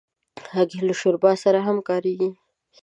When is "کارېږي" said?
1.89-2.29